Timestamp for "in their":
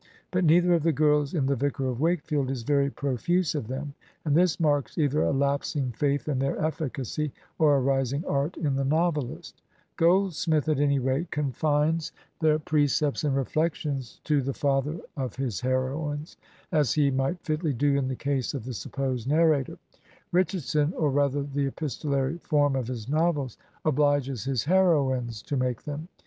6.27-6.55